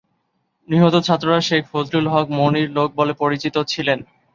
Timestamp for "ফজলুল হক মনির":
1.71-2.69